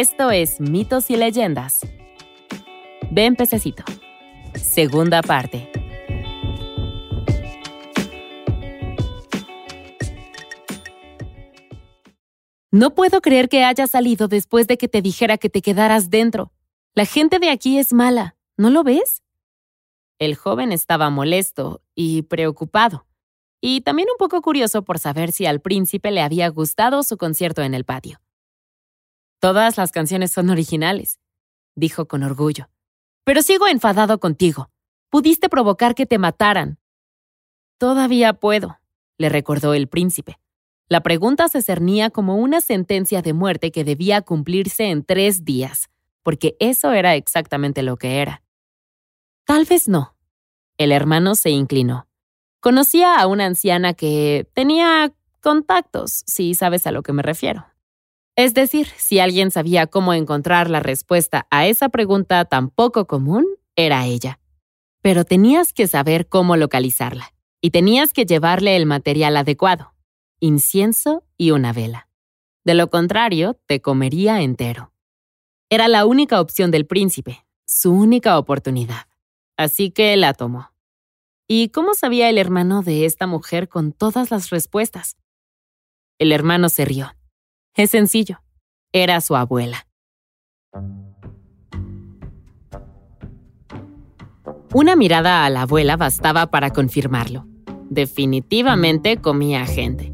Esto 0.00 0.30
es 0.30 0.60
Mitos 0.60 1.10
y 1.10 1.16
Leyendas. 1.16 1.80
Ven, 3.10 3.34
pececito. 3.34 3.82
Segunda 4.54 5.22
parte. 5.22 5.72
No 12.70 12.94
puedo 12.94 13.20
creer 13.20 13.48
que 13.48 13.64
hayas 13.64 13.90
salido 13.90 14.28
después 14.28 14.68
de 14.68 14.78
que 14.78 14.86
te 14.86 15.02
dijera 15.02 15.36
que 15.36 15.50
te 15.50 15.62
quedaras 15.62 16.10
dentro. 16.10 16.52
La 16.94 17.04
gente 17.04 17.40
de 17.40 17.50
aquí 17.50 17.76
es 17.80 17.92
mala, 17.92 18.36
¿no 18.56 18.70
lo 18.70 18.84
ves? 18.84 19.24
El 20.20 20.36
joven 20.36 20.70
estaba 20.70 21.10
molesto 21.10 21.82
y 21.96 22.22
preocupado, 22.22 23.08
y 23.60 23.80
también 23.80 24.06
un 24.12 24.16
poco 24.16 24.42
curioso 24.42 24.82
por 24.82 25.00
saber 25.00 25.32
si 25.32 25.46
al 25.46 25.60
príncipe 25.60 26.12
le 26.12 26.20
había 26.20 26.46
gustado 26.50 27.02
su 27.02 27.16
concierto 27.16 27.62
en 27.62 27.74
el 27.74 27.84
patio. 27.84 28.20
Todas 29.40 29.76
las 29.76 29.92
canciones 29.92 30.32
son 30.32 30.50
originales, 30.50 31.20
dijo 31.76 32.08
con 32.08 32.22
orgullo. 32.22 32.68
Pero 33.24 33.42
sigo 33.42 33.68
enfadado 33.68 34.18
contigo. 34.18 34.70
Pudiste 35.10 35.48
provocar 35.48 35.94
que 35.94 36.06
te 36.06 36.18
mataran. 36.18 36.78
Todavía 37.78 38.32
puedo, 38.32 38.80
le 39.16 39.28
recordó 39.28 39.74
el 39.74 39.86
príncipe. 39.86 40.38
La 40.88 41.02
pregunta 41.02 41.48
se 41.48 41.62
cernía 41.62 42.10
como 42.10 42.36
una 42.36 42.60
sentencia 42.60 43.22
de 43.22 43.32
muerte 43.32 43.70
que 43.70 43.84
debía 43.84 44.22
cumplirse 44.22 44.84
en 44.84 45.04
tres 45.04 45.44
días, 45.44 45.88
porque 46.22 46.56
eso 46.58 46.92
era 46.92 47.14
exactamente 47.14 47.82
lo 47.82 47.96
que 47.96 48.20
era. 48.20 48.42
Tal 49.44 49.66
vez 49.66 49.86
no. 49.86 50.16
El 50.78 50.92
hermano 50.92 51.34
se 51.34 51.50
inclinó. 51.50 52.08
Conocía 52.60 53.20
a 53.20 53.26
una 53.26 53.46
anciana 53.46 53.94
que 53.94 54.48
tenía 54.54 55.12
contactos, 55.40 56.24
si 56.26 56.54
sabes 56.54 56.86
a 56.86 56.92
lo 56.92 57.02
que 57.02 57.12
me 57.12 57.22
refiero. 57.22 57.66
Es 58.38 58.54
decir, 58.54 58.86
si 58.96 59.18
alguien 59.18 59.50
sabía 59.50 59.88
cómo 59.88 60.14
encontrar 60.14 60.70
la 60.70 60.78
respuesta 60.78 61.48
a 61.50 61.66
esa 61.66 61.88
pregunta 61.88 62.44
tan 62.44 62.70
poco 62.70 63.08
común, 63.08 63.44
era 63.74 64.06
ella. 64.06 64.38
Pero 65.02 65.24
tenías 65.24 65.72
que 65.72 65.88
saber 65.88 66.28
cómo 66.28 66.56
localizarla, 66.56 67.34
y 67.60 67.70
tenías 67.70 68.12
que 68.12 68.26
llevarle 68.26 68.76
el 68.76 68.86
material 68.86 69.36
adecuado 69.36 69.92
incienso 70.38 71.24
y 71.36 71.50
una 71.50 71.72
vela. 71.72 72.08
De 72.64 72.74
lo 72.74 72.90
contrario, 72.90 73.58
te 73.66 73.82
comería 73.82 74.40
entero. 74.40 74.92
Era 75.68 75.88
la 75.88 76.06
única 76.06 76.40
opción 76.40 76.70
del 76.70 76.86
príncipe, 76.86 77.44
su 77.66 77.92
única 77.92 78.38
oportunidad. 78.38 79.08
Así 79.56 79.90
que 79.90 80.16
la 80.16 80.32
tomó. 80.32 80.70
¿Y 81.48 81.70
cómo 81.70 81.94
sabía 81.94 82.30
el 82.30 82.38
hermano 82.38 82.82
de 82.82 83.04
esta 83.04 83.26
mujer 83.26 83.68
con 83.68 83.92
todas 83.92 84.30
las 84.30 84.50
respuestas? 84.50 85.16
El 86.20 86.30
hermano 86.30 86.68
se 86.68 86.84
rió. 86.84 87.17
Es 87.74 87.90
sencillo. 87.90 88.40
Era 88.92 89.20
su 89.20 89.36
abuela. 89.36 89.86
Una 94.74 94.96
mirada 94.96 95.44
a 95.44 95.50
la 95.50 95.62
abuela 95.62 95.96
bastaba 95.96 96.46
para 96.46 96.70
confirmarlo. 96.70 97.46
Definitivamente 97.88 99.16
comía 99.16 99.64
gente. 99.64 100.12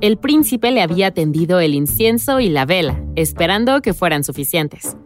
El 0.00 0.16
príncipe 0.16 0.70
le 0.70 0.80
había 0.80 1.12
tendido 1.12 1.60
el 1.60 1.74
incienso 1.74 2.40
y 2.40 2.48
la 2.48 2.64
vela, 2.64 3.04
esperando 3.16 3.82
que 3.82 3.92
fueran 3.92 4.24
suficientes. 4.24 4.96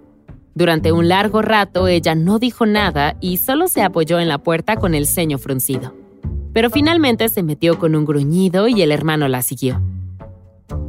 Durante 0.55 0.93
un 0.93 1.09
largo 1.09 1.43
rato 1.43 1.89
ella 1.89 2.15
no 2.15 2.39
dijo 2.39 2.65
nada 2.65 3.17
y 3.21 3.39
solo 3.39 3.69
se 3.69 3.83
apoyó 3.83 4.21
en 4.21 4.29
la 4.29 4.39
puerta 4.39 4.77
con 4.77 4.95
el 4.95 5.07
ceño 5.07 5.37
fruncido. 5.39 5.95
Pero 6.55 6.71
finalmente 6.71 7.29
se 7.29 7.43
metió 7.43 7.79
con 7.79 7.95
un 7.95 8.07
gruñido 8.07 8.69
y 8.69 8.81
el 8.81 8.93
hermano 8.93 9.29
la 9.29 9.43
siguió. 9.43 9.83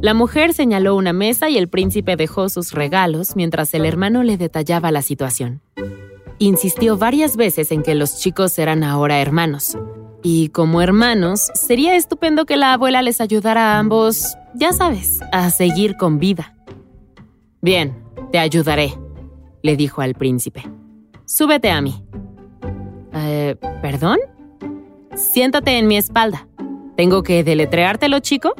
La 0.00 0.14
mujer 0.14 0.52
señaló 0.52 0.96
una 0.96 1.12
mesa 1.12 1.50
y 1.50 1.58
el 1.58 1.68
príncipe 1.68 2.16
dejó 2.16 2.48
sus 2.48 2.72
regalos 2.72 3.36
mientras 3.36 3.74
el 3.74 3.84
hermano 3.84 4.22
le 4.22 4.36
detallaba 4.36 4.90
la 4.90 5.02
situación. 5.02 5.60
Insistió 6.38 6.96
varias 6.96 7.36
veces 7.36 7.72
en 7.72 7.82
que 7.82 7.94
los 7.94 8.20
chicos 8.20 8.58
eran 8.58 8.84
ahora 8.84 9.20
hermanos, 9.20 9.76
y 10.22 10.48
como 10.48 10.82
hermanos, 10.82 11.50
sería 11.54 11.96
estupendo 11.96 12.44
que 12.44 12.56
la 12.56 12.72
abuela 12.72 13.02
les 13.02 13.20
ayudara 13.20 13.74
a 13.74 13.78
ambos, 13.78 14.36
ya 14.54 14.72
sabes, 14.72 15.20
a 15.32 15.50
seguir 15.50 15.96
con 15.96 16.18
vida. 16.18 16.54
Bien, 17.60 17.96
te 18.32 18.38
ayudaré, 18.38 18.94
le 19.62 19.76
dijo 19.76 20.00
al 20.00 20.14
príncipe. 20.14 20.64
Súbete 21.24 21.70
a 21.70 21.80
mí. 21.80 22.04
Eh, 23.14 23.56
¿Perdón? 23.82 24.18
Siéntate 25.14 25.78
en 25.78 25.86
mi 25.86 25.96
espalda. 25.96 26.46
¿Tengo 26.96 27.22
que 27.22 27.44
deletreártelo, 27.44 28.18
chico? 28.20 28.54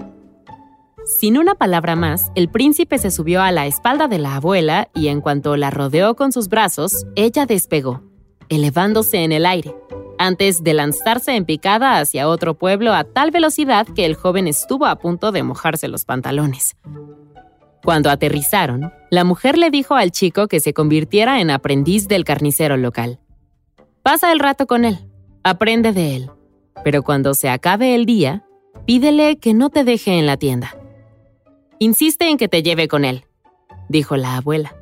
Sin 1.09 1.39
una 1.39 1.55
palabra 1.55 1.97
más, 1.97 2.31
el 2.35 2.51
príncipe 2.51 2.99
se 2.99 3.11
subió 3.11 3.41
a 3.41 3.51
la 3.51 3.67
espalda 3.67 4.09
de 4.09 4.19
la 4.19 4.37
abuela 4.37 4.91
y 4.95 5.09
en 5.09 5.23
cuanto 5.23 5.57
la 5.57 5.71
rodeó 5.71 6.15
con 6.15 6.33
sus 6.33 6.49
brazos, 6.49 7.07
ella 7.17 7.47
despegó, 7.47 8.03
elevándose 8.51 9.25
en 9.25 9.33
el 9.33 9.47
aire 9.47 9.75
antes 10.19 10.63
de 10.63 10.75
lanzarse 10.75 11.35
en 11.35 11.45
picada 11.45 11.99
hacia 11.99 12.29
otro 12.29 12.55
pueblo 12.55 12.93
a 12.93 13.05
tal 13.05 13.31
velocidad 13.31 13.87
que 13.87 14.05
el 14.05 14.15
joven 14.15 14.49
estuvo 14.49 14.87
a 14.87 14.97
punto 14.97 15.33
de 15.33 15.43
mojarse 15.43 15.89
los 15.89 16.05
pantalones. 16.05 16.77
Cuando 17.85 18.11
aterrizaron, 18.11 18.93
la 19.11 19.25
mujer 19.25 19.57
le 19.57 19.71
dijo 19.71 19.95
al 19.95 20.11
chico 20.11 20.49
que 20.49 20.61
se 20.61 20.75
convirtiera 20.75 21.41
en 21.41 21.51
aprendiz 21.51 22.09
del 22.09 22.25
carnicero 22.25 22.77
local. 22.77 23.19
Pasa 24.03 24.33
el 24.33 24.41
rato 24.41 24.67
con 24.67 24.85
él, 24.85 24.99
aprende 25.43 25.93
de 25.93 26.17
él, 26.17 26.31
pero 26.85 27.03
cuando 27.03 27.35
se 27.35 27.49
acabe 27.49 27.95
el 27.95 28.05
día, 28.05 28.45
pídele 28.85 29.39
que 29.39 29.55
no 29.55 29.71
te 29.71 29.85
deje 29.85 30.19
en 30.19 30.27
la 30.27 30.37
tienda. 30.37 30.78
Insiste 31.81 32.29
en 32.29 32.39
que 32.39 32.49
te 32.49 32.65
lleve 32.65 32.89
con 32.89 33.05
él, 33.05 33.25
dijo 33.89 34.17
la 34.17 34.37
abuela. 34.37 34.75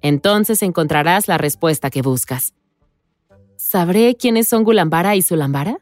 Entonces 0.00 0.62
encontrarás 0.62 1.28
la 1.28 1.38
respuesta 1.38 1.88
que 1.88 2.02
buscas. 2.02 2.54
¿Sabré 3.56 4.16
quiénes 4.16 4.48
son 4.48 4.64
Gulambara 4.64 5.14
y 5.14 5.22
Sulambara? 5.22 5.78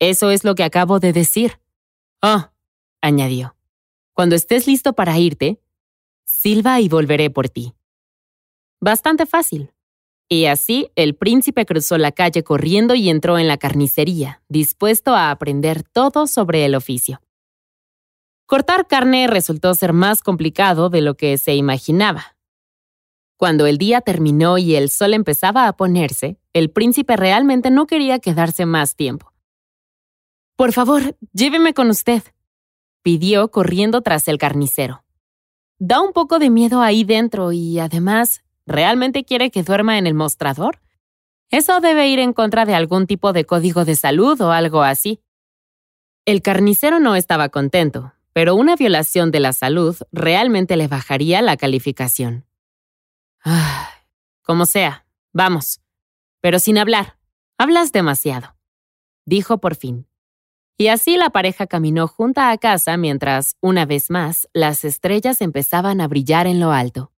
Eso 0.00 0.32
es 0.32 0.42
lo 0.42 0.56
que 0.56 0.64
acabo 0.64 0.98
de 0.98 1.12
decir. 1.12 1.60
Oh, 2.20 2.50
añadió. 3.00 3.54
Cuando 4.14 4.34
estés 4.34 4.66
listo 4.66 4.94
para 4.94 5.16
irte, 5.16 5.60
silba 6.24 6.80
y 6.80 6.88
volveré 6.88 7.30
por 7.30 7.48
ti. 7.48 7.72
Bastante 8.80 9.26
fácil. 9.26 9.72
Y 10.28 10.46
así 10.46 10.90
el 10.96 11.14
príncipe 11.14 11.66
cruzó 11.66 11.98
la 11.98 12.10
calle 12.10 12.42
corriendo 12.42 12.96
y 12.96 13.10
entró 13.10 13.38
en 13.38 13.46
la 13.46 13.58
carnicería, 13.58 14.42
dispuesto 14.48 15.14
a 15.14 15.30
aprender 15.30 15.84
todo 15.84 16.26
sobre 16.26 16.64
el 16.64 16.74
oficio. 16.74 17.20
Cortar 18.52 18.86
carne 18.86 19.28
resultó 19.28 19.74
ser 19.74 19.94
más 19.94 20.20
complicado 20.20 20.90
de 20.90 21.00
lo 21.00 21.14
que 21.14 21.38
se 21.38 21.54
imaginaba. 21.54 22.36
Cuando 23.38 23.64
el 23.64 23.78
día 23.78 24.02
terminó 24.02 24.58
y 24.58 24.74
el 24.74 24.90
sol 24.90 25.14
empezaba 25.14 25.66
a 25.66 25.72
ponerse, 25.74 26.36
el 26.52 26.70
príncipe 26.70 27.16
realmente 27.16 27.70
no 27.70 27.86
quería 27.86 28.18
quedarse 28.18 28.66
más 28.66 28.94
tiempo. 28.94 29.32
Por 30.54 30.74
favor, 30.74 31.16
lléveme 31.32 31.72
con 31.72 31.88
usted, 31.88 32.22
pidió 33.00 33.50
corriendo 33.50 34.02
tras 34.02 34.28
el 34.28 34.36
carnicero. 34.36 35.02
Da 35.78 36.02
un 36.02 36.12
poco 36.12 36.38
de 36.38 36.50
miedo 36.50 36.82
ahí 36.82 37.04
dentro 37.04 37.52
y 37.52 37.78
además, 37.78 38.44
¿realmente 38.66 39.24
quiere 39.24 39.50
que 39.50 39.62
duerma 39.62 39.96
en 39.96 40.06
el 40.06 40.12
mostrador? 40.12 40.82
Eso 41.48 41.80
debe 41.80 42.06
ir 42.08 42.18
en 42.18 42.34
contra 42.34 42.66
de 42.66 42.74
algún 42.74 43.06
tipo 43.06 43.32
de 43.32 43.46
código 43.46 43.86
de 43.86 43.96
salud 43.96 44.38
o 44.42 44.52
algo 44.52 44.82
así. 44.82 45.22
El 46.26 46.42
carnicero 46.42 47.00
no 47.00 47.16
estaba 47.16 47.48
contento, 47.48 48.11
pero 48.32 48.54
una 48.54 48.76
violación 48.76 49.30
de 49.30 49.40
la 49.40 49.52
salud 49.52 49.96
realmente 50.10 50.76
le 50.76 50.88
bajaría 50.88 51.42
la 51.42 51.56
calificación. 51.56 52.46
Como 54.42 54.66
sea, 54.66 55.06
vamos. 55.32 55.80
Pero 56.40 56.58
sin 56.58 56.78
hablar. 56.78 57.18
Hablas 57.58 57.92
demasiado. 57.92 58.56
Dijo 59.24 59.58
por 59.58 59.76
fin. 59.76 60.06
Y 60.76 60.88
así 60.88 61.16
la 61.16 61.30
pareja 61.30 61.66
caminó 61.66 62.08
junta 62.08 62.50
a 62.50 62.58
casa 62.58 62.96
mientras, 62.96 63.56
una 63.60 63.86
vez 63.86 64.10
más, 64.10 64.48
las 64.52 64.84
estrellas 64.84 65.40
empezaban 65.40 66.00
a 66.00 66.08
brillar 66.08 66.46
en 66.46 66.58
lo 66.58 66.72
alto. 66.72 67.12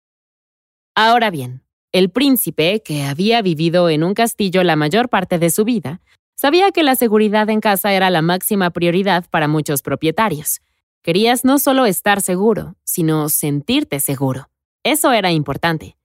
Ahora 0.95 1.31
bien, 1.31 1.63
el 1.93 2.11
príncipe, 2.11 2.83
que 2.83 3.05
había 3.05 3.43
vivido 3.43 3.89
en 3.89 4.03
un 4.03 4.15
castillo 4.15 4.65
la 4.65 4.77
mayor 4.77 5.09
parte 5.11 5.39
de 5.39 5.51
su 5.51 5.65
vida, 5.65 6.01
sabía 6.35 6.73
que 6.73 6.83
la 6.83 6.97
seguridad 6.97 7.49
en 7.51 7.61
casa 7.61 7.93
era 7.93 8.11
la 8.11 8.23
máxima 8.23 8.71
prioridad 8.71 9.27
para 9.31 9.47
muchos 9.47 9.83
propietarios. 9.83 10.61
Querías 11.03 11.45
no 11.45 11.59
solo 11.59 11.87
estar 11.87 12.21
seguro, 12.23 12.77
sino 12.85 13.29
sentirte 13.29 14.01
seguro. 14.01 14.49
Eso 14.83 15.13
era 15.13 15.33
importante 15.33 15.97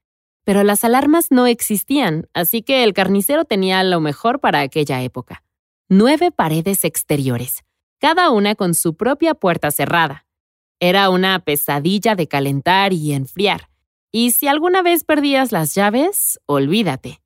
pero 0.47 0.63
las 0.63 0.85
alarmas 0.85 1.29
no 1.29 1.45
existían, 1.45 2.29
así 2.33 2.61
que 2.61 2.85
el 2.85 2.93
carnicero 2.93 3.43
tenía 3.43 3.83
lo 3.83 3.99
mejor 3.99 4.39
para 4.39 4.61
aquella 4.61 5.01
época. 5.01 5.43
Nueve 5.89 6.31
paredes 6.31 6.85
exteriores, 6.85 7.65
cada 7.99 8.29
una 8.29 8.55
con 8.55 8.73
su 8.73 8.95
propia 8.95 9.33
puerta 9.33 9.71
cerrada. 9.71 10.25
Era 10.79 11.09
una 11.09 11.39
pesadilla 11.39 12.15
de 12.15 12.29
calentar 12.29 12.93
y 12.93 13.11
enfriar, 13.11 13.67
y 14.09 14.31
si 14.31 14.47
alguna 14.47 14.81
vez 14.81 15.03
perdías 15.03 15.51
las 15.51 15.75
llaves, 15.75 16.39
olvídate. 16.45 17.19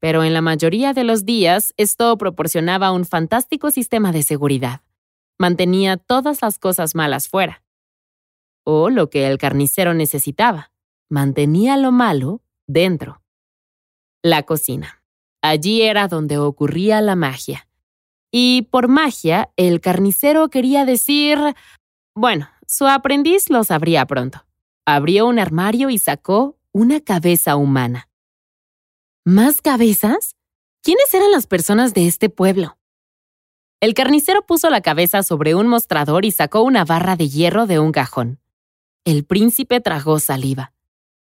Pero 0.00 0.24
en 0.24 0.32
la 0.32 0.40
mayoría 0.40 0.94
de 0.94 1.04
los 1.04 1.26
días 1.26 1.74
esto 1.76 2.16
proporcionaba 2.16 2.90
un 2.90 3.04
fantástico 3.04 3.70
sistema 3.70 4.12
de 4.12 4.22
seguridad. 4.22 4.80
Mantenía 5.42 5.96
todas 5.96 6.40
las 6.40 6.60
cosas 6.60 6.94
malas 6.94 7.26
fuera. 7.26 7.64
O 8.64 8.90
lo 8.90 9.10
que 9.10 9.26
el 9.26 9.38
carnicero 9.38 9.92
necesitaba, 9.92 10.70
mantenía 11.10 11.76
lo 11.76 11.90
malo 11.90 12.42
dentro. 12.68 13.24
La 14.22 14.44
cocina. 14.44 15.02
Allí 15.42 15.82
era 15.82 16.06
donde 16.06 16.38
ocurría 16.38 17.00
la 17.00 17.16
magia. 17.16 17.66
Y 18.30 18.68
por 18.70 18.86
magia, 18.86 19.50
el 19.56 19.80
carnicero 19.80 20.48
quería 20.48 20.84
decir... 20.84 21.40
Bueno, 22.14 22.48
su 22.68 22.86
aprendiz 22.86 23.50
lo 23.50 23.64
sabría 23.64 24.06
pronto. 24.06 24.46
Abrió 24.86 25.26
un 25.26 25.40
armario 25.40 25.90
y 25.90 25.98
sacó 25.98 26.56
una 26.70 27.00
cabeza 27.00 27.56
humana. 27.56 28.08
¿Más 29.24 29.60
cabezas? 29.60 30.36
¿Quiénes 30.84 31.12
eran 31.12 31.32
las 31.32 31.48
personas 31.48 31.94
de 31.94 32.06
este 32.06 32.28
pueblo? 32.30 32.78
El 33.82 33.94
carnicero 33.94 34.46
puso 34.46 34.70
la 34.70 34.80
cabeza 34.80 35.24
sobre 35.24 35.56
un 35.56 35.66
mostrador 35.66 36.24
y 36.24 36.30
sacó 36.30 36.62
una 36.62 36.84
barra 36.84 37.16
de 37.16 37.28
hierro 37.28 37.66
de 37.66 37.80
un 37.80 37.90
cajón. 37.90 38.38
El 39.04 39.24
príncipe 39.24 39.80
tragó 39.80 40.20
saliva. 40.20 40.72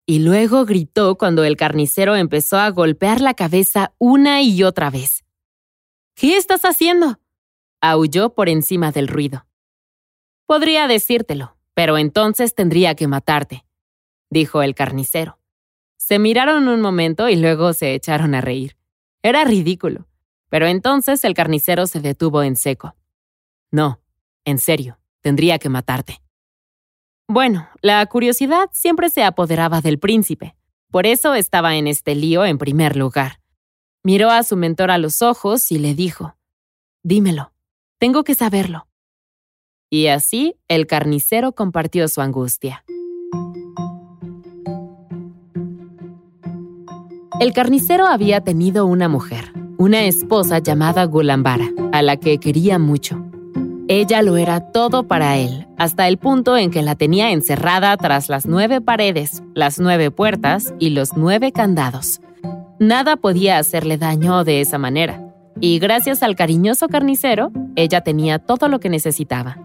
Y 0.06 0.20
luego 0.20 0.66
gritó 0.66 1.18
cuando 1.18 1.46
el 1.46 1.56
carnicero 1.56 2.18
empezó 2.18 2.58
a 2.58 2.70
golpear 2.72 3.22
la 3.22 3.34
cabeza 3.34 3.94
una 3.98 4.42
y 4.42 4.64
otra 4.64 4.90
vez. 4.90 5.24
¿Qué 6.16 6.36
estás 6.36 6.66
haciendo? 6.66 7.22
aulló 7.80 8.34
por 8.34 8.50
encima 8.50 8.92
del 8.92 9.08
ruido. 9.08 9.46
Podría 10.46 10.90
decírtelo, 10.90 11.56
pero 11.74 11.98
entonces 11.98 12.56
tendría 12.56 12.94
que 12.94 13.08
matarte, 13.08 13.64
dijo 14.30 14.64
el 14.64 14.76
carnicero. 14.76 15.40
Se 15.96 16.20
miraron 16.20 16.68
un 16.68 16.82
momento 16.82 17.30
y 17.30 17.38
luego 17.38 17.72
se 17.72 17.94
echaron 17.94 18.36
a 18.36 18.42
reír. 18.42 18.76
Era 19.24 19.46
ridículo. 19.46 20.09
Pero 20.50 20.68
entonces 20.68 21.24
el 21.24 21.34
carnicero 21.34 21.88
se 21.88 22.02
detuvo 22.02 22.44
en 22.44 22.56
seco. 22.56 22.96
No, 23.72 24.02
en 24.46 24.58
serio, 24.58 25.00
tendría 25.22 25.60
que 25.60 25.70
matarte. 25.70 26.22
Bueno, 27.28 27.70
la 27.82 28.04
curiosidad 28.08 28.70
siempre 28.72 29.10
se 29.10 29.24
apoderaba 29.24 29.82
del 29.82 30.00
príncipe. 30.00 30.56
Por 30.90 31.06
eso 31.06 31.36
estaba 31.36 31.76
en 31.76 31.86
este 31.88 32.16
lío 32.16 32.44
en 32.44 32.58
primer 32.58 32.96
lugar. 32.96 33.40
Miró 34.04 34.32
a 34.32 34.42
su 34.44 34.56
mentor 34.56 34.90
a 34.90 34.98
los 34.98 35.22
ojos 35.22 35.72
y 35.72 35.78
le 35.78 35.94
dijo, 35.94 36.36
Dímelo, 37.04 37.54
tengo 38.00 38.24
que 38.24 38.34
saberlo. 38.34 38.88
Y 39.92 40.08
así 40.08 40.56
el 40.68 40.88
carnicero 40.88 41.54
compartió 41.54 42.08
su 42.08 42.22
angustia. 42.22 42.84
El 47.40 47.54
carnicero 47.54 48.06
había 48.08 48.42
tenido 48.42 48.86
una 48.86 49.08
mujer, 49.08 49.54
una 49.80 50.04
esposa 50.04 50.60
llamada 50.60 51.06
Gulambara, 51.06 51.70
a 51.94 52.02
la 52.02 52.18
que 52.18 52.38
quería 52.38 52.78
mucho. 52.78 53.26
Ella 53.88 54.22
lo 54.22 54.36
era 54.36 54.60
todo 54.60 55.08
para 55.08 55.38
él, 55.38 55.68
hasta 55.78 56.10
el 56.10 56.18
punto 56.18 56.58
en 56.58 56.70
que 56.70 56.82
la 56.82 56.96
tenía 56.96 57.32
encerrada 57.32 57.96
tras 57.96 58.28
las 58.28 58.46
nueve 58.46 58.82
paredes, 58.82 59.42
las 59.56 59.80
nueve 59.80 60.12
puertas 60.12 60.74
y 60.80 60.90
los 60.90 61.16
nueve 61.16 61.54
candados. 61.54 62.20
Nada 62.78 63.16
podía 63.16 63.58
hacerle 63.58 63.98
daño 63.98 64.44
de 64.44 64.60
esa 64.60 64.78
manera, 64.78 65.34
y 65.62 65.80
gracias 65.80 66.24
al 66.24 66.36
cariñoso 66.36 66.90
carnicero, 66.90 67.50
ella 67.78 68.02
tenía 68.02 68.38
todo 68.38 68.68
lo 68.68 68.82
que 68.82 68.90
necesitaba. 68.90 69.60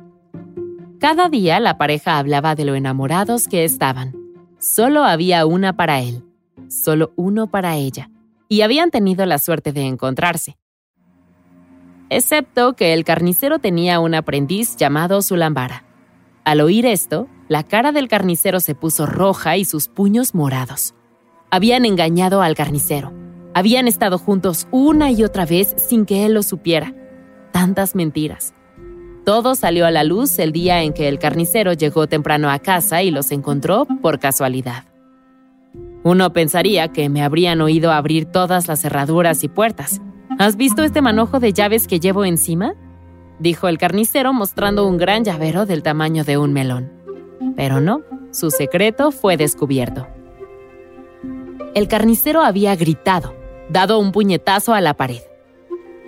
Cada 1.00 1.28
día 1.28 1.58
la 1.58 1.76
pareja 1.76 2.18
hablaba 2.18 2.54
de 2.54 2.64
lo 2.64 2.76
enamorados 2.76 3.48
que 3.48 3.64
estaban. 3.64 4.14
Solo 4.60 5.02
había 5.02 5.44
una 5.44 5.72
para 5.72 6.00
él, 6.02 6.22
solo 6.68 7.12
uno 7.16 7.48
para 7.48 7.74
ella 7.74 8.10
y 8.48 8.62
habían 8.62 8.90
tenido 8.90 9.26
la 9.26 9.38
suerte 9.38 9.72
de 9.72 9.82
encontrarse. 9.86 10.56
Excepto 12.10 12.74
que 12.74 12.92
el 12.92 13.04
carnicero 13.04 13.58
tenía 13.58 13.98
un 14.00 14.14
aprendiz 14.14 14.76
llamado 14.76 15.22
Zulambara. 15.22 15.84
Al 16.44 16.60
oír 16.60 16.86
esto, 16.86 17.28
la 17.48 17.62
cara 17.62 17.92
del 17.92 18.08
carnicero 18.08 18.60
se 18.60 18.74
puso 18.74 19.06
roja 19.06 19.56
y 19.56 19.64
sus 19.64 19.88
puños 19.88 20.34
morados. 20.34 20.94
Habían 21.50 21.84
engañado 21.84 22.42
al 22.42 22.54
carnicero. 22.54 23.12
Habían 23.54 23.88
estado 23.88 24.18
juntos 24.18 24.66
una 24.70 25.10
y 25.10 25.24
otra 25.24 25.46
vez 25.46 25.74
sin 25.76 26.04
que 26.04 26.26
él 26.26 26.34
lo 26.34 26.42
supiera. 26.42 26.94
Tantas 27.52 27.94
mentiras. 27.94 28.54
Todo 29.24 29.54
salió 29.54 29.86
a 29.86 29.90
la 29.90 30.04
luz 30.04 30.38
el 30.38 30.52
día 30.52 30.82
en 30.82 30.92
que 30.92 31.08
el 31.08 31.18
carnicero 31.18 31.72
llegó 31.72 32.06
temprano 32.06 32.50
a 32.50 32.58
casa 32.58 33.02
y 33.02 33.10
los 33.10 33.30
encontró 33.30 33.86
por 34.02 34.18
casualidad. 34.18 34.84
Uno 36.04 36.34
pensaría 36.34 36.88
que 36.88 37.08
me 37.08 37.22
habrían 37.22 37.62
oído 37.62 37.90
abrir 37.90 38.26
todas 38.26 38.68
las 38.68 38.82
cerraduras 38.82 39.42
y 39.42 39.48
puertas. 39.48 40.02
¿Has 40.38 40.56
visto 40.56 40.82
este 40.82 41.00
manojo 41.00 41.40
de 41.40 41.54
llaves 41.54 41.86
que 41.88 41.98
llevo 41.98 42.26
encima? 42.26 42.74
dijo 43.38 43.68
el 43.68 43.78
carnicero 43.78 44.34
mostrando 44.34 44.86
un 44.86 44.98
gran 44.98 45.24
llavero 45.24 45.64
del 45.64 45.82
tamaño 45.82 46.22
de 46.22 46.36
un 46.36 46.52
melón. 46.52 46.92
Pero 47.56 47.80
no, 47.80 48.02
su 48.32 48.50
secreto 48.50 49.12
fue 49.12 49.38
descubierto. 49.38 50.06
El 51.74 51.88
carnicero 51.88 52.42
había 52.42 52.76
gritado, 52.76 53.34
dado 53.70 53.98
un 53.98 54.12
puñetazo 54.12 54.74
a 54.74 54.82
la 54.82 54.94
pared. 54.94 55.22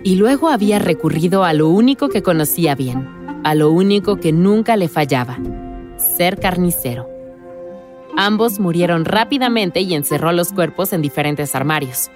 Y 0.03 0.15
luego 0.15 0.49
había 0.49 0.77
recurrido 0.77 1.43
a 1.43 1.53
lo 1.53 1.69
único 1.69 2.07
que 2.09 2.21
conocía 2.21 2.75
bien, 2.75 3.41
a 3.43 3.55
lo 3.55 3.71
único 3.71 4.17
que 4.17 4.31
nunca 4.31 4.77
le 4.77 4.89
fallaba, 4.89 5.39
ser 5.97 6.39
carnicero. 6.39 7.16
Ambos 8.19 8.59
murieron 8.59 9.05
rápidamente 9.05 9.81
y 9.81 9.93
encerró 9.93 10.31
los 10.31 10.51
cuerpos 10.51 10.91
en 10.91 11.03
diferentes 11.03 11.53
armarios. 11.53 12.09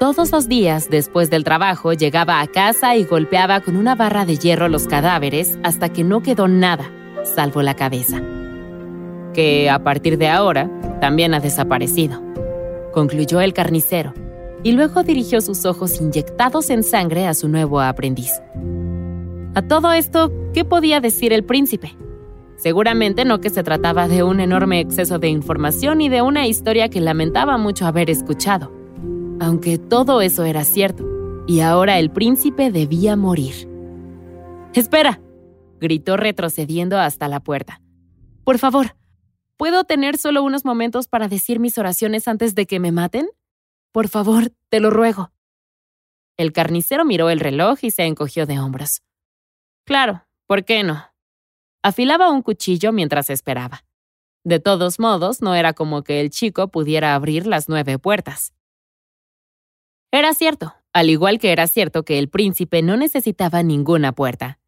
Todos 0.00 0.32
los 0.32 0.48
días, 0.48 0.90
después 0.90 1.30
del 1.30 1.44
trabajo, 1.44 1.92
llegaba 1.92 2.40
a 2.40 2.48
casa 2.48 2.96
y 2.96 3.04
golpeaba 3.04 3.60
con 3.60 3.76
una 3.76 3.94
barra 3.94 4.26
de 4.26 4.38
hierro 4.38 4.68
los 4.68 4.88
cadáveres 4.88 5.56
hasta 5.62 5.88
que 5.88 6.02
no 6.02 6.20
quedó 6.20 6.48
nada, 6.48 6.90
salvo 7.22 7.62
la 7.62 7.76
cabeza. 7.76 8.20
Que, 9.34 9.70
a 9.70 9.84
partir 9.84 10.18
de 10.18 10.28
ahora, 10.28 10.68
también 11.00 11.32
ha 11.32 11.38
desaparecido. 11.38 12.20
Concluyó 12.92 13.40
el 13.40 13.54
carnicero, 13.54 14.14
y 14.64 14.72
luego 14.72 15.04
dirigió 15.04 15.40
sus 15.40 15.64
ojos 15.64 16.00
inyectados 16.00 16.70
en 16.70 16.82
sangre 16.82 17.28
a 17.28 17.34
su 17.34 17.48
nuevo 17.48 17.80
aprendiz. 17.80 18.32
A 19.54 19.62
todo 19.62 19.92
esto, 19.92 20.32
¿qué 20.52 20.64
podía 20.64 20.98
decir 20.98 21.32
el 21.32 21.44
príncipe? 21.44 21.96
Seguramente 22.56 23.24
no 23.24 23.40
que 23.40 23.50
se 23.50 23.62
trataba 23.62 24.08
de 24.08 24.22
un 24.22 24.40
enorme 24.40 24.80
exceso 24.80 25.18
de 25.18 25.28
información 25.28 26.00
y 26.00 26.08
de 26.08 26.22
una 26.22 26.46
historia 26.46 26.88
que 26.88 27.00
lamentaba 27.00 27.58
mucho 27.58 27.86
haber 27.86 28.10
escuchado. 28.10 28.72
Aunque 29.40 29.78
todo 29.78 30.22
eso 30.22 30.44
era 30.44 30.64
cierto, 30.64 31.04
y 31.46 31.60
ahora 31.60 31.98
el 31.98 32.10
príncipe 32.10 32.70
debía 32.70 33.14
morir. 33.16 33.68
¡Espera! 34.74 35.20
gritó 35.78 36.16
retrocediendo 36.16 36.98
hasta 36.98 37.28
la 37.28 37.40
puerta. 37.40 37.80
Por 38.44 38.58
favor, 38.58 38.96
¿puedo 39.56 39.84
tener 39.84 40.16
solo 40.16 40.42
unos 40.42 40.64
momentos 40.64 41.08
para 41.08 41.28
decir 41.28 41.60
mis 41.60 41.76
oraciones 41.76 42.26
antes 42.28 42.54
de 42.54 42.66
que 42.66 42.80
me 42.80 42.92
maten? 42.92 43.28
Por 43.92 44.08
favor, 44.08 44.52
te 44.70 44.80
lo 44.80 44.90
ruego. 44.90 45.32
El 46.36 46.52
carnicero 46.52 47.04
miró 47.04 47.30
el 47.30 47.40
reloj 47.40 47.78
y 47.82 47.90
se 47.90 48.04
encogió 48.04 48.46
de 48.46 48.58
hombros. 48.58 49.02
Claro, 49.84 50.26
¿por 50.46 50.64
qué 50.64 50.82
no? 50.82 51.02
Afilaba 51.86 52.32
un 52.32 52.42
cuchillo 52.42 52.90
mientras 52.90 53.30
esperaba. 53.30 53.84
De 54.42 54.58
todos 54.58 54.98
modos, 54.98 55.40
no 55.40 55.54
era 55.54 55.72
como 55.72 56.02
que 56.02 56.20
el 56.20 56.30
chico 56.30 56.66
pudiera 56.66 57.14
abrir 57.14 57.46
las 57.46 57.68
nueve 57.68 57.96
puertas. 57.96 58.52
Era 60.10 60.34
cierto, 60.34 60.74
al 60.92 61.10
igual 61.10 61.38
que 61.38 61.52
era 61.52 61.68
cierto 61.68 62.04
que 62.04 62.18
el 62.18 62.28
príncipe 62.28 62.82
no 62.82 62.96
necesitaba 62.96 63.62
ninguna 63.62 64.10
puerta. 64.10 64.58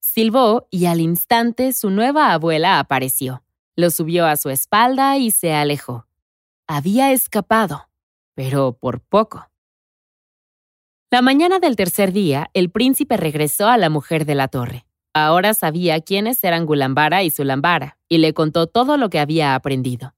Silbó 0.00 0.66
y 0.70 0.86
al 0.86 1.02
instante 1.02 1.74
su 1.74 1.90
nueva 1.90 2.32
abuela 2.32 2.78
apareció. 2.78 3.44
Lo 3.76 3.90
subió 3.90 4.24
a 4.24 4.36
su 4.36 4.48
espalda 4.48 5.18
y 5.18 5.30
se 5.30 5.52
alejó. 5.52 6.06
Había 6.66 7.12
escapado, 7.12 7.90
pero 8.34 8.78
por 8.80 9.00
poco. 9.02 9.50
La 11.10 11.20
mañana 11.20 11.58
del 11.58 11.76
tercer 11.76 12.12
día, 12.12 12.48
el 12.54 12.70
príncipe 12.70 13.18
regresó 13.18 13.68
a 13.68 13.76
la 13.76 13.90
mujer 13.90 14.24
de 14.24 14.36
la 14.36 14.48
torre. 14.48 14.86
Ahora 15.14 15.52
sabía 15.52 16.00
quiénes 16.00 16.42
eran 16.42 16.64
Gulambara 16.64 17.22
y 17.22 17.30
Zulambara, 17.30 17.98
y 18.08 18.18
le 18.18 18.32
contó 18.32 18.66
todo 18.66 18.96
lo 18.96 19.10
que 19.10 19.20
había 19.20 19.54
aprendido. 19.54 20.14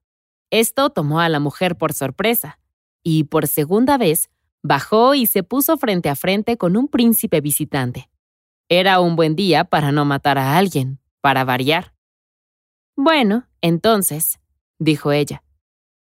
Esto 0.51 0.91
tomó 0.91 1.21
a 1.21 1.29
la 1.29 1.41
mujer 1.41 1.77
por 1.77 1.93
sorpresa, 1.93 2.61
y 3.03 3.25
por 3.25 3.49
segunda 3.49 3.99
vez 3.99 4.31
bajó 4.63 5.15
y 5.15 5.27
se 5.27 5.43
puso 5.43 5.77
frente 5.77 6.09
a 6.09 6.17
frente 6.17 6.57
con 6.57 6.77
un 6.77 6.89
príncipe 6.89 7.41
visitante. 7.41 8.09
Era 8.69 9.01
un 9.01 9.17
buen 9.17 9.37
día 9.37 9.65
para 9.65 9.93
no 9.93 10.05
matar 10.05 10.39
a 10.39 10.57
alguien, 10.57 11.01
para 11.21 11.45
variar. 11.45 11.95
Bueno, 12.97 13.47
entonces, 13.61 14.41
dijo 14.79 15.13
ella, 15.13 15.43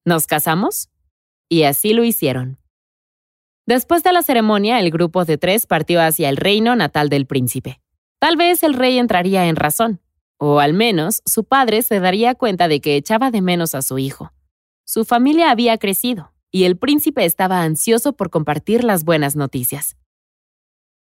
¿nos 0.06 0.28
casamos? 0.28 0.90
Y 1.50 1.64
así 1.64 1.94
lo 1.94 2.04
hicieron. 2.04 2.60
Después 3.66 4.04
de 4.04 4.12
la 4.12 4.24
ceremonia, 4.24 4.80
el 4.80 4.92
grupo 4.92 5.24
de 5.24 5.38
tres 5.38 5.66
partió 5.66 6.02
hacia 6.02 6.30
el 6.30 6.38
reino 6.38 6.76
natal 6.76 7.10
del 7.10 7.26
príncipe. 7.26 7.83
Tal 8.24 8.38
vez 8.38 8.64
el 8.64 8.74
rey 8.74 9.00
entraría 9.00 9.48
en 9.48 9.58
razón, 9.58 10.00
o 10.38 10.62
al 10.62 10.72
menos 10.72 11.22
su 11.26 11.44
padre 11.44 11.82
se 11.82 12.00
daría 12.00 12.36
cuenta 12.36 12.70
de 12.70 12.80
que 12.80 12.96
echaba 12.96 13.32
de 13.32 13.42
menos 13.42 13.76
a 13.76 13.82
su 13.82 13.98
hijo. 13.98 14.32
Su 14.86 15.04
familia 15.04 15.52
había 15.52 15.78
crecido, 15.78 16.32
y 16.50 16.64
el 16.64 16.78
príncipe 16.78 17.26
estaba 17.26 17.64
ansioso 17.64 18.14
por 18.14 18.30
compartir 18.30 18.86
las 18.86 19.04
buenas 19.04 19.36
noticias. 19.36 19.98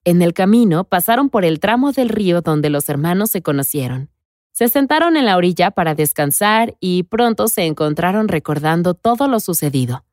En 0.03 0.21
el 0.21 0.33
camino 0.33 0.83
pasaron 0.83 1.29
por 1.29 1.45
el 1.45 1.61
tramo 1.61 1.93
del 1.93 2.09
río 2.09 2.41
donde 2.41 2.69
los 2.69 2.89
hermanos 2.89 3.31
se 3.31 3.41
conocieron, 3.41 4.09
Se 4.51 4.67
sentaron 4.67 5.15
en 5.15 5.23
la 5.23 5.37
orilla 5.37 5.71
para 5.71 5.95
descansar 5.95 6.75
y 6.81 7.03
pronto 7.03 7.47
se 7.47 7.65
encontraron 7.65 8.27
recordando 8.27 8.95
todo 8.95 9.29
lo 9.29 9.39
sucedido. 9.39 10.03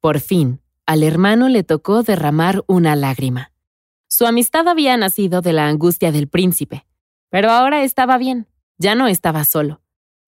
Por 0.00 0.18
fin, 0.18 0.60
al 0.86 1.04
hermano 1.04 1.48
le 1.48 1.62
tocó 1.62 2.02
derramar 2.02 2.64
una 2.66 2.96
lágrima. 2.96 3.52
Su 4.08 4.26
amistad 4.26 4.68
había 4.68 4.96
nacido 4.96 5.40
de 5.40 5.52
la 5.52 5.68
angustia 5.68 6.12
del 6.12 6.28
príncipe, 6.28 6.86
pero 7.30 7.50
ahora 7.50 7.82
estaba 7.82 8.18
bien, 8.18 8.46
ya 8.78 8.94
no 8.94 9.08
estaba 9.08 9.44
solo, 9.44 9.82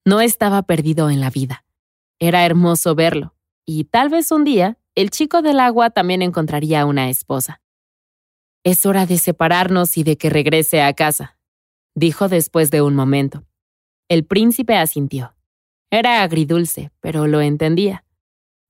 no 0.04 0.20
estaba 0.20 0.62
perdido 0.62 1.11
en 1.11 1.20
la 1.20 1.30
vida. 1.30 1.64
Era 2.18 2.44
hermoso 2.44 2.94
verlo, 2.94 3.35
y 3.64 3.85
tal 3.85 4.08
vez 4.08 4.32
un 4.32 4.44
día 4.44 4.78
el 4.94 5.11
chico 5.11 5.42
del 5.42 5.61
agua 5.61 5.90
también 5.90 6.23
encontraría 6.23 6.85
una 6.85 7.08
esposa. 7.08 7.62
Es 8.64 8.85
hora 8.85 9.06
de 9.06 9.18
separarnos 9.18 9.97
y 9.97 10.02
de 10.02 10.18
que 10.18 10.28
regrese 10.28 10.82
a 10.82 10.92
casa, 10.92 11.38
dijo 11.94 12.28
después 12.28 12.73
de 12.73 12.82
un 12.82 12.97
momento. 12.97 13.44
El 14.08 14.25
príncipe 14.25 14.75
asintió. 14.75 15.37
Era 15.90 16.23
agridulce, 16.23 16.90
pero 17.00 17.28
lo 17.28 17.40
entendía. 17.40 18.04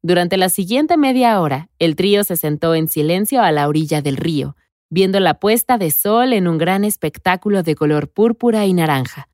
Durante 0.02 0.36
la 0.36 0.50
siguiente 0.50 0.96
media 0.96 1.40
hora, 1.40 1.70
el 1.78 1.96
trío 1.96 2.22
se 2.24 2.36
sentó 2.36 2.74
en 2.74 2.88
silencio 2.88 3.42
a 3.42 3.50
la 3.50 3.66
orilla 3.66 4.02
del 4.02 4.16
río, 4.16 4.54
viendo 4.90 5.21
la 5.21 5.40
puesta 5.40 5.78
de 5.78 5.90
sol 5.90 6.33
en 6.33 6.49
un 6.49 6.59
gran 6.59 6.85
espectáculo 6.85 7.62
de 7.62 7.75
color 7.75 8.09
púrpura 8.09 8.66
y 8.66 8.73
naranja. 8.73 9.28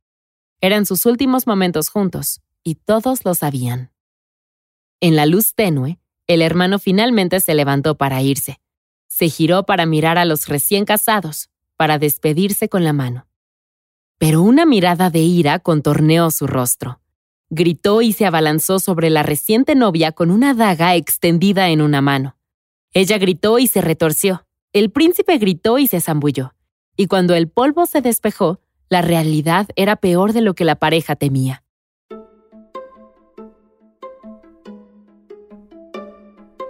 Eran 0.60 0.86
sus 0.86 1.06
últimos 1.06 1.46
momentos 1.46 1.88
juntos, 1.88 2.40
y 2.62 2.76
todos 2.76 3.24
lo 3.24 3.34
sabían. 3.34 3.92
En 5.00 5.16
la 5.16 5.26
luz 5.26 5.54
tenue, 5.54 5.98
el 6.26 6.40
hermano 6.42 6.78
finalmente 6.78 7.40
se 7.40 7.54
levantó 7.54 7.96
para 7.96 8.22
irse. 8.22 8.60
Se 9.06 9.28
giró 9.28 9.64
para 9.64 9.86
mirar 9.86 10.18
a 10.18 10.24
los 10.24 10.48
recién 10.48 10.84
casados, 10.84 11.50
para 11.76 11.98
despedirse 11.98 12.68
con 12.68 12.84
la 12.84 12.92
mano. 12.92 13.26
Pero 14.18 14.42
una 14.42 14.64
mirada 14.64 15.10
de 15.10 15.20
ira 15.20 15.58
contorneó 15.58 16.30
su 16.30 16.46
rostro 16.46 17.00
gritó 17.54 18.02
y 18.02 18.12
se 18.12 18.26
abalanzó 18.26 18.78
sobre 18.78 19.10
la 19.10 19.22
reciente 19.22 19.74
novia 19.74 20.12
con 20.12 20.30
una 20.30 20.54
daga 20.54 20.94
extendida 20.96 21.68
en 21.70 21.80
una 21.80 22.00
mano. 22.00 22.36
Ella 22.92 23.18
gritó 23.18 23.58
y 23.58 23.66
se 23.66 23.80
retorció. 23.80 24.46
El 24.74 24.90
príncipe 24.90 25.38
gritó 25.38 25.78
y 25.78 25.86
se 25.86 26.00
zambulló. 26.00 26.52
Y 26.96 27.06
cuando 27.06 27.34
el 27.34 27.48
polvo 27.48 27.86
se 27.86 28.00
despejó, 28.00 28.58
la 28.88 29.02
realidad 29.02 29.68
era 29.76 29.94
peor 29.94 30.32
de 30.32 30.40
lo 30.40 30.54
que 30.54 30.64
la 30.64 30.74
pareja 30.74 31.14
temía. 31.14 31.62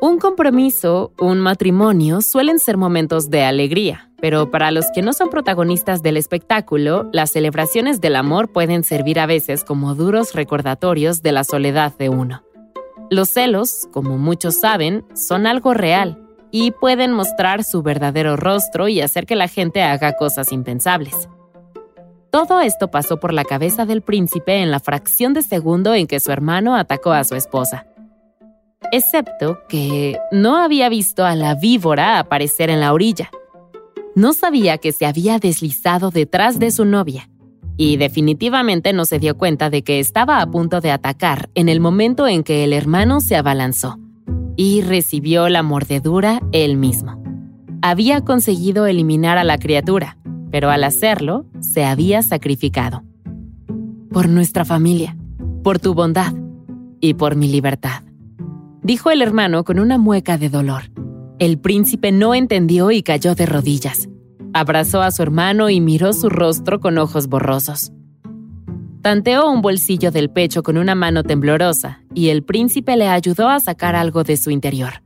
Un 0.03 0.19
compromiso, 0.19 1.15
un 1.19 1.41
matrimonio 1.41 2.21
suelen 2.21 2.59
ser 2.59 2.77
momentos 2.77 3.31
de 3.31 3.43
alegría, 3.43 4.11
pero 4.21 4.51
para 4.51 4.71
los 4.71 4.85
que 4.95 5.01
no 5.01 5.15
son 5.15 5.31
protagonistas 5.31 6.03
del 6.03 6.19
espectáculo, 6.19 7.09
las 7.11 7.31
celebraciones 7.31 8.03
del 8.03 8.17
amor 8.17 8.53
pueden 8.53 8.85
servir 8.85 9.19
a 9.19 9.25
veces 9.25 9.65
como 9.65 9.95
duros 9.95 10.35
recordatorios 10.35 11.23
de 11.23 11.33
la 11.33 11.43
soledad 11.43 11.97
de 11.97 12.11
uno. 12.11 12.43
Los 13.11 13.31
celos, 13.31 13.89
como 13.93 14.19
muchos 14.19 14.61
saben, 14.61 15.07
son 15.15 15.47
algo 15.47 15.73
real 15.73 16.21
y 16.55 16.71
pueden 16.71 17.11
mostrar 17.11 17.65
su 17.65 17.83
verdadero 17.83 18.37
rostro 18.37 18.87
y 18.87 19.01
hacer 19.01 19.27
que 19.27 19.35
la 19.35 19.49
gente 19.49 19.83
haga 19.83 20.13
cosas 20.13 20.53
impensables. 20.53 21.29
Todo 22.31 22.61
esto 22.61 22.93
pasó 22.93 23.19
por 23.19 23.33
la 23.33 23.45
cabeza 23.45 23.87
del 23.87 24.03
príncipe 24.03 24.63
en 24.63 24.71
la 24.71 24.79
fracción 24.79 25.35
de 25.35 25.43
segundo 25.43 25.95
en 25.95 26.07
que 26.07 26.21
su 26.21 26.31
hermano 26.31 26.77
atacó 26.77 27.11
a 27.11 27.25
su 27.25 27.35
esposa 27.35 27.87
excepto 28.93 29.59
que 29.69 30.19
no 30.31 30.57
había 30.57 30.89
visto 30.89 31.25
a 31.25 31.35
la 31.35 31.55
víbora 31.55 32.19
aparecer 32.19 32.71
en 32.71 32.81
la 32.81 32.93
orilla. 32.93 33.31
No 34.15 34.33
sabía 34.33 34.79
que 34.79 34.93
se 34.93 35.07
había 35.07 35.39
deslizado 35.39 36.11
detrás 36.11 36.61
de 36.61 36.71
su 36.71 36.85
novia, 36.85 37.29
y 37.77 37.97
definitivamente 37.97 38.93
no 38.93 39.05
se 39.05 39.19
dio 39.19 39.37
cuenta 39.37 39.69
de 39.69 39.83
que 39.83 39.99
estaba 39.99 40.41
a 40.41 40.47
punto 40.47 40.81
de 40.81 40.93
atacar 40.93 41.51
en 41.55 41.69
el 41.69 41.81
momento 41.81 42.29
en 42.29 42.45
que 42.45 42.63
el 42.63 42.73
hermano 42.73 43.21
se 43.21 43.35
abalanzó, 43.35 43.99
y 44.57 44.83
recibió 44.83 45.49
la 45.49 45.63
mordedura 45.63 46.41
él 46.53 46.77
mismo. 46.77 47.23
Había 47.83 48.23
conseguido 48.23 48.87
eliminar 48.87 49.39
a 49.39 49.45
la 49.45 49.59
criatura, 49.59 50.17
pero 50.51 50.71
al 50.71 50.85
hacerlo, 50.85 51.47
se 51.61 51.85
había 51.85 52.23
sacrificado. 52.23 53.03
Por 54.11 54.29
nuestra 54.29 54.65
familia, 54.65 55.17
por 55.63 55.79
tu 55.79 55.95
bondad 55.95 56.33
y 57.01 57.15
por 57.15 57.37
mi 57.37 57.49
libertad 57.49 58.05
dijo 58.85 59.11
el 59.11 59.23
hermano 59.23 59.65
con 59.65 59.81
una 59.81 59.99
mueca 59.99 60.39
de 60.39 60.51
dolor. 60.51 60.83
El 61.41 61.59
príncipe 61.59 62.13
no 62.13 62.35
entendió 62.35 62.93
y 62.93 63.03
cayó 63.03 63.35
de 63.35 63.47
rodillas. 63.47 64.09
Abrazó 64.53 65.03
a 65.03 65.11
su 65.11 65.23
hermano 65.23 65.69
y 65.71 65.81
miró 65.81 66.13
su 66.13 66.29
rostro 66.29 66.79
con 66.79 66.99
ojos 66.99 67.27
borrosos. 67.27 67.91
Tanteó 69.05 69.51
un 69.51 69.61
bolsillo 69.61 70.11
del 70.11 70.31
pecho 70.31 70.63
con 70.63 70.79
una 70.79 70.95
mano 70.95 71.25
temblorosa 71.25 72.01
y 72.15 72.31
el 72.31 72.43
príncipe 72.43 72.97
le 72.97 73.07
ayudó 73.07 73.51
a 73.51 73.61
sacar 73.61 73.95
algo 73.95 74.25
de 74.25 74.39
su 74.39 74.51
interior. 74.51 75.03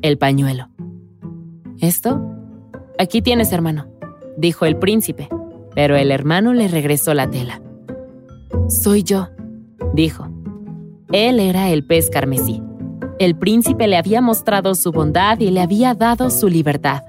El 0.00 0.16
pañuelo. 0.16 0.70
¿Esto? 1.78 2.22
Aquí 2.98 3.20
tienes, 3.20 3.52
hermano, 3.52 3.86
dijo 4.38 4.64
el 4.64 4.78
príncipe, 4.78 5.28
pero 5.74 5.94
el 5.94 6.10
hermano 6.10 6.54
le 6.54 6.68
regresó 6.68 7.12
la 7.12 7.30
tela. 7.30 7.60
Soy 8.70 9.02
yo, 9.02 9.28
dijo. 9.92 10.26
Él 11.12 11.38
era 11.38 11.68
el 11.68 11.84
pez 11.84 12.08
carmesí. 12.08 12.62
El 13.18 13.36
príncipe 13.36 13.88
le 13.88 13.98
había 13.98 14.22
mostrado 14.22 14.74
su 14.74 14.90
bondad 14.90 15.38
y 15.40 15.50
le 15.50 15.60
había 15.60 15.92
dado 15.92 16.30
su 16.30 16.48
libertad, 16.48 17.02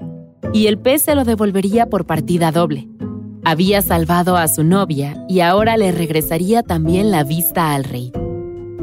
y 0.52 0.66
el 0.66 0.76
pez 0.76 1.00
se 1.00 1.14
lo 1.14 1.24
devolvería 1.24 1.86
por 1.86 2.04
partida 2.04 2.52
doble. 2.52 2.90
Había 3.48 3.80
salvado 3.80 4.36
a 4.36 4.48
su 4.48 4.64
novia 4.64 5.24
y 5.28 5.38
ahora 5.38 5.76
le 5.76 5.92
regresaría 5.92 6.64
también 6.64 7.12
la 7.12 7.22
vista 7.22 7.76
al 7.76 7.84
rey. 7.84 8.10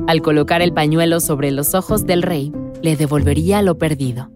Al 0.07 0.21
colocar 0.21 0.61
el 0.61 0.71
pañuelo 0.71 1.19
sobre 1.19 1.51
los 1.51 1.73
ojos 1.75 2.05
del 2.05 2.21
rey, 2.21 2.53
le 2.81 2.95
devolvería 2.95 3.61
lo 3.61 3.77
perdido. 3.77 4.31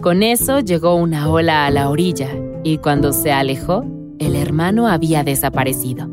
Con 0.00 0.22
eso 0.22 0.60
llegó 0.60 0.94
una 0.94 1.28
ola 1.28 1.66
a 1.66 1.70
la 1.70 1.90
orilla 1.90 2.30
y 2.64 2.78
cuando 2.78 3.12
se 3.12 3.30
alejó, 3.30 3.84
el 4.18 4.34
hermano 4.34 4.88
había 4.88 5.24
desaparecido. 5.24 6.08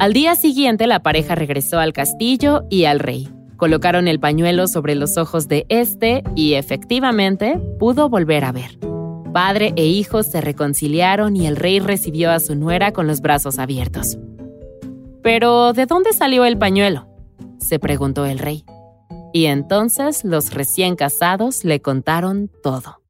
Al 0.00 0.12
día 0.12 0.34
siguiente 0.34 0.88
la 0.88 1.00
pareja 1.00 1.36
regresó 1.36 1.78
al 1.78 1.92
castillo 1.92 2.64
y 2.70 2.86
al 2.86 2.98
rey. 2.98 3.33
Colocaron 3.56 4.08
el 4.08 4.20
pañuelo 4.20 4.66
sobre 4.66 4.94
los 4.94 5.16
ojos 5.16 5.48
de 5.48 5.66
este 5.68 6.22
y 6.34 6.54
efectivamente 6.54 7.60
pudo 7.78 8.08
volver 8.08 8.44
a 8.44 8.52
ver. 8.52 8.78
Padre 9.32 9.72
e 9.76 9.86
hijo 9.86 10.22
se 10.22 10.40
reconciliaron 10.40 11.36
y 11.36 11.46
el 11.46 11.56
rey 11.56 11.80
recibió 11.80 12.30
a 12.30 12.40
su 12.40 12.54
nuera 12.54 12.92
con 12.92 13.06
los 13.06 13.20
brazos 13.20 13.58
abiertos. 13.58 14.18
Pero, 15.22 15.72
¿de 15.72 15.86
dónde 15.86 16.12
salió 16.12 16.44
el 16.44 16.58
pañuelo? 16.58 17.08
se 17.58 17.78
preguntó 17.78 18.26
el 18.26 18.38
rey. 18.38 18.64
Y 19.32 19.46
entonces 19.46 20.24
los 20.24 20.52
recién 20.52 20.96
casados 20.96 21.64
le 21.64 21.80
contaron 21.80 22.50
todo. 22.62 23.03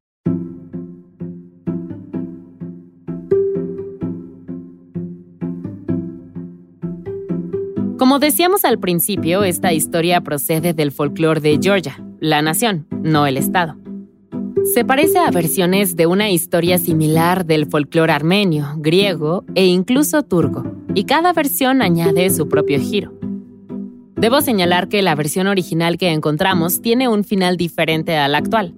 Como 8.15 8.25
decíamos 8.25 8.63
al 8.63 8.79
principio, 8.79 9.43
esta 9.43 9.73
historia 9.73 10.21
procede 10.21 10.73
del 10.73 10.93
folclore 10.93 11.41
de 11.41 11.59
Georgia, 11.61 12.01
la 12.21 12.41
nación, 12.41 12.87
no 13.03 13.27
el 13.27 13.35
Estado. 13.35 13.75
Se 14.73 14.85
parece 14.85 15.19
a 15.19 15.29
versiones 15.31 15.97
de 15.97 16.07
una 16.07 16.29
historia 16.29 16.77
similar 16.77 17.45
del 17.45 17.65
folclore 17.65 18.13
armenio, 18.13 18.67
griego 18.77 19.43
e 19.53 19.65
incluso 19.65 20.23
turco, 20.23 20.63
y 20.93 21.03
cada 21.03 21.33
versión 21.33 21.81
añade 21.81 22.29
su 22.29 22.47
propio 22.47 22.79
giro. 22.79 23.11
Debo 24.15 24.39
señalar 24.39 24.87
que 24.87 25.01
la 25.01 25.13
versión 25.15 25.47
original 25.47 25.97
que 25.97 26.13
encontramos 26.13 26.81
tiene 26.81 27.09
un 27.09 27.25
final 27.25 27.57
diferente 27.57 28.15
al 28.15 28.35
actual. 28.35 28.75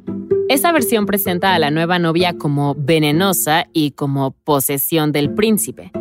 Esa 0.50 0.72
versión 0.72 1.06
presenta 1.06 1.54
a 1.54 1.60
la 1.60 1.70
nueva 1.70 2.00
novia 2.00 2.36
como 2.40 2.74
venenosa 2.74 3.68
y 3.72 3.92
como 3.92 4.32
posesión 4.32 5.12
del 5.12 5.30
príncipe, 5.30 5.92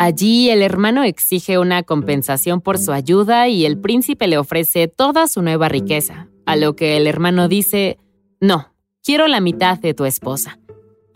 Allí 0.00 0.48
el 0.48 0.62
hermano 0.62 1.02
exige 1.02 1.58
una 1.58 1.82
compensación 1.82 2.62
por 2.62 2.78
su 2.78 2.90
ayuda 2.90 3.48
y 3.48 3.66
el 3.66 3.78
príncipe 3.78 4.28
le 4.28 4.38
ofrece 4.38 4.88
toda 4.88 5.26
su 5.26 5.42
nueva 5.42 5.68
riqueza, 5.68 6.26
a 6.46 6.56
lo 6.56 6.74
que 6.74 6.96
el 6.96 7.06
hermano 7.06 7.48
dice, 7.48 7.98
no, 8.40 8.72
quiero 9.04 9.28
la 9.28 9.40
mitad 9.40 9.78
de 9.78 9.92
tu 9.92 10.06
esposa. 10.06 10.58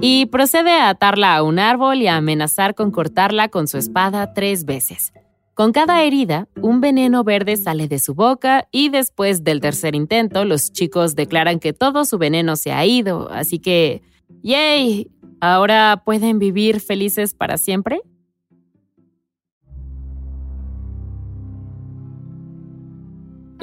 Y 0.00 0.26
procede 0.26 0.72
a 0.72 0.90
atarla 0.90 1.34
a 1.34 1.42
un 1.42 1.60
árbol 1.60 2.02
y 2.02 2.08
a 2.08 2.16
amenazar 2.16 2.74
con 2.74 2.90
cortarla 2.90 3.48
con 3.48 3.68
su 3.68 3.78
espada 3.78 4.34
tres 4.34 4.66
veces. 4.66 5.14
Con 5.54 5.72
cada 5.72 6.04
herida, 6.04 6.46
un 6.60 6.82
veneno 6.82 7.24
verde 7.24 7.56
sale 7.56 7.88
de 7.88 7.98
su 7.98 8.14
boca 8.14 8.68
y 8.70 8.90
después 8.90 9.44
del 9.44 9.62
tercer 9.62 9.94
intento, 9.94 10.44
los 10.44 10.72
chicos 10.72 11.14
declaran 11.14 11.58
que 11.58 11.72
todo 11.72 12.04
su 12.04 12.18
veneno 12.18 12.54
se 12.56 12.70
ha 12.72 12.84
ido, 12.84 13.30
así 13.30 13.60
que, 13.60 14.02
¡yay! 14.42 15.10
¿Ahora 15.40 16.02
pueden 16.04 16.38
vivir 16.38 16.80
felices 16.80 17.32
para 17.32 17.56
siempre? 17.56 18.02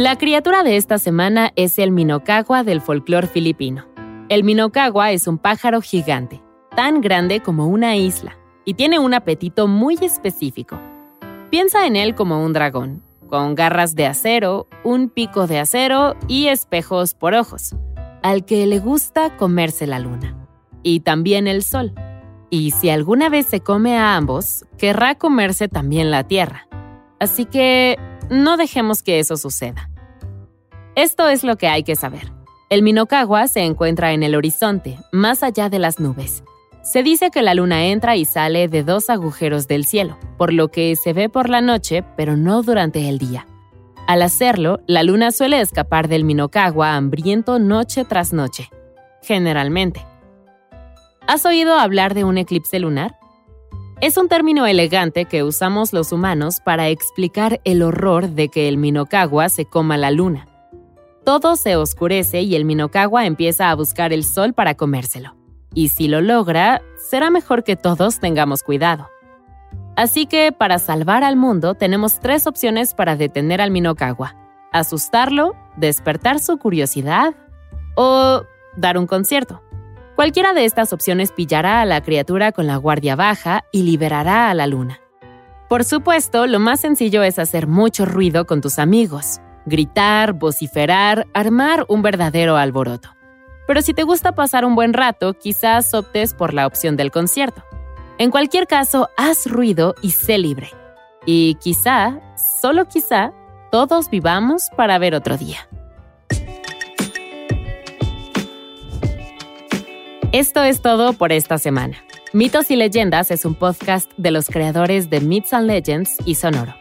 La 0.02 0.18
criatura 0.18 0.64
de 0.64 0.78
esta 0.78 0.98
semana 0.98 1.52
es 1.56 1.78
el 1.78 1.92
Minocagua 1.92 2.64
del 2.64 2.82
folclore 2.82 3.28
filipino. 3.28 3.86
El 4.30 4.44
Minocagua 4.44 5.12
es 5.12 5.28
un 5.28 5.38
pájaro 5.38 5.80
gigante, 5.80 6.42
tan 6.76 7.02
grande 7.02 7.42
como 7.42 7.68
una 7.68 7.96
isla, 7.96 8.36
y 8.66 8.74
tiene 8.74 8.98
un 8.98 9.14
apetito 9.14 9.68
muy 9.68 10.00
específico. 10.02 10.82
Piensa 11.52 11.86
en 11.86 11.96
él 11.96 12.16
como 12.16 12.44
un 12.44 12.52
dragón, 12.52 13.04
con 13.30 13.54
garras 13.54 13.94
de 13.94 14.08
acero, 14.08 14.68
un 14.84 15.08
pico 15.08 15.46
de 15.46 15.60
acero 15.60 16.16
y 16.28 16.48
espejos 16.48 17.14
por 17.14 17.36
ojos, 17.36 17.76
al 18.24 18.44
que 18.44 18.66
le 18.66 18.80
gusta 18.80 19.38
comerse 19.38 19.86
la 19.86 20.00
luna. 20.00 20.36
Y 20.82 21.02
también 21.02 21.48
el 21.48 21.62
sol. 21.62 21.94
Y 22.50 22.72
si 22.72 22.90
alguna 22.90 23.30
vez 23.30 23.46
se 23.46 23.60
come 23.60 24.00
a 24.00 24.16
ambos, 24.16 24.66
querrá 24.80 25.14
comerse 25.14 25.68
también 25.68 26.10
la 26.10 26.24
tierra. 26.24 26.68
Así 27.20 27.46
que 27.46 28.00
no 28.32 28.58
dejemos 28.58 29.04
que 29.04 29.20
eso 29.20 29.38
suceda. 29.38 29.91
Esto 30.96 31.30
es 31.30 31.44
lo 31.44 31.56
que 31.56 31.68
hay 31.68 31.84
que 31.84 31.96
saber. 31.96 32.34
El 32.70 32.84
Minocagua 32.84 33.48
se 33.48 33.62
encuentra 33.62 34.12
en 34.12 34.24
el 34.24 34.36
horizonte, 34.36 34.98
más 35.14 35.42
allá 35.42 35.70
de 35.70 35.80
las 35.80 36.00
nubes. 36.00 36.44
Se 36.84 37.02
dice 37.02 37.32
que 37.32 37.42
la 37.42 37.54
luna 37.54 37.86
entra 37.86 38.18
y 38.18 38.26
sale 38.26 38.68
de 38.68 38.84
dos 38.84 39.10
agujeros 39.10 39.68
del 39.68 39.86
cielo, 39.86 40.18
por 40.38 40.52
lo 40.52 40.68
que 40.68 40.96
se 40.96 41.14
ve 41.14 41.30
por 41.30 41.50
la 41.50 41.62
noche, 41.62 42.04
pero 42.18 42.36
no 42.36 42.62
durante 42.62 43.08
el 43.08 43.20
día. 43.20 43.48
Al 44.06 44.22
hacerlo, 44.22 44.82
la 44.86 45.04
luna 45.04 45.32
suele 45.32 45.62
escapar 45.62 46.10
del 46.10 46.26
Minocagua 46.26 46.96
hambriento 46.96 47.58
noche 47.58 48.04
tras 48.04 48.34
noche, 48.34 48.70
generalmente. 49.22 50.06
¿Has 51.26 51.46
oído 51.46 51.76
hablar 51.76 52.16
de 52.16 52.26
un 52.26 52.38
eclipse 52.38 52.80
lunar? 52.80 53.16
Es 54.02 54.18
un 54.18 54.28
término 54.28 54.66
elegante 54.66 55.24
que 55.26 55.44
usamos 55.44 55.94
los 55.94 56.12
humanos 56.12 56.60
para 56.60 56.90
explicar 56.90 57.62
el 57.64 57.82
horror 57.82 58.30
de 58.30 58.50
que 58.50 58.68
el 58.68 58.78
Minocagua 58.78 59.48
se 59.48 59.64
coma 59.66 59.96
la 59.96 60.12
luna. 60.12 60.51
Todo 61.24 61.56
se 61.56 61.76
oscurece 61.76 62.42
y 62.42 62.56
el 62.56 62.66
Minocagua 62.66 63.28
empieza 63.28 63.70
a 63.70 63.76
buscar 63.76 64.12
el 64.12 64.24
sol 64.24 64.54
para 64.54 64.74
comérselo. 64.74 65.36
Y 65.72 65.90
si 65.90 66.08
lo 66.08 66.20
logra, 66.20 66.82
será 66.98 67.30
mejor 67.30 67.64
que 67.64 67.76
todos 67.76 68.20
tengamos 68.20 68.64
cuidado. 68.64 69.08
Así 69.96 70.26
que 70.26 70.52
para 70.52 70.80
salvar 70.80 71.24
al 71.24 71.36
mundo 71.36 71.76
tenemos 71.76 72.20
tres 72.20 72.48
opciones 72.48 72.96
para 72.96 73.16
detener 73.16 73.62
al 73.62 73.70
Minocagua. 73.70 74.36
Asustarlo, 74.72 75.56
despertar 75.78 76.40
su 76.40 76.58
curiosidad 76.58 77.36
o 77.96 78.42
dar 78.76 78.98
un 78.98 79.06
concierto. 79.06 79.62
Cualquiera 80.16 80.54
de 80.54 80.66
estas 80.66 80.92
opciones 80.92 81.32
pillará 81.32 81.82
a 81.82 81.86
la 81.86 82.02
criatura 82.02 82.52
con 82.52 82.66
la 82.66 82.78
guardia 82.78 83.16
baja 83.16 83.64
y 83.72 83.84
liberará 83.84 84.50
a 84.50 84.56
la 84.56 84.66
luna. 84.66 85.00
Por 85.70 85.84
supuesto, 85.84 86.48
lo 86.48 86.60
más 86.60 86.80
sencillo 86.80 87.22
es 87.22 87.38
hacer 87.38 87.68
mucho 87.68 88.06
ruido 88.06 88.46
con 88.46 88.60
tus 88.60 88.80
amigos 88.80 89.40
gritar, 89.72 90.34
vociferar, 90.34 91.26
armar 91.34 91.86
un 91.88 92.04
verdadero 92.04 92.58
alboroto. 92.58 93.16
Pero 93.66 93.82
si 93.82 93.94
te 93.94 94.04
gusta 94.04 94.34
pasar 94.34 94.66
un 94.66 94.76
buen 94.76 94.94
rato, 94.94 95.34
quizás 95.34 95.94
optes 95.96 96.36
por 96.36 96.54
la 96.54 96.68
opción 96.68 96.98
del 96.98 97.10
concierto. 97.10 97.64
En 98.20 98.30
cualquier 98.30 98.68
caso, 98.68 99.10
haz 99.18 99.48
ruido 99.48 99.96
y 100.04 100.12
sé 100.12 100.38
libre. 100.38 100.70
Y 101.26 101.56
quizá, 101.56 102.20
solo 102.36 102.86
quizá, 102.86 103.32
todos 103.72 104.10
vivamos 104.10 104.70
para 104.76 105.00
ver 105.00 105.16
otro 105.16 105.38
día. 105.38 105.68
Esto 110.32 110.64
es 110.64 110.82
todo 110.82 111.14
por 111.14 111.32
esta 111.32 111.58
semana. 111.58 111.98
Mitos 112.34 112.72
y 112.72 112.76
Leyendas 112.76 113.32
es 113.32 113.44
un 113.44 113.56
podcast 113.56 114.12
de 114.18 114.32
los 114.32 114.48
creadores 114.48 115.10
de 115.10 115.20
Myths 115.20 115.54
and 115.54 115.68
Legends 115.68 116.18
y 116.26 116.36
Sonoro. 116.36 116.81